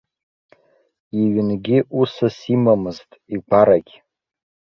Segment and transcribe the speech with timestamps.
[1.21, 3.93] Иҩнгьы усыс имамызт, игәарагь.